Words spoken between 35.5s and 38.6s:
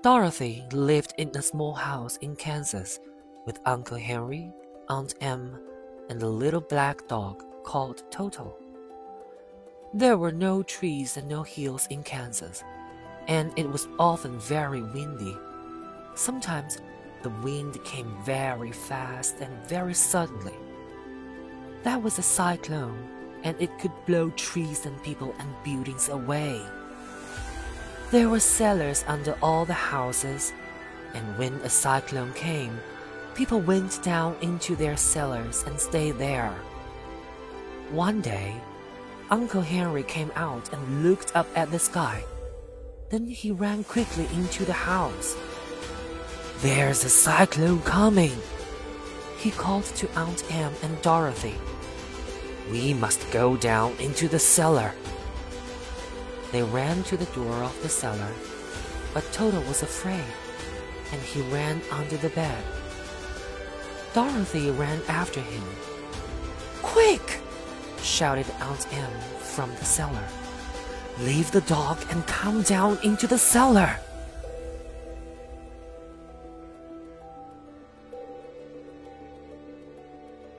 and stayed there. One day,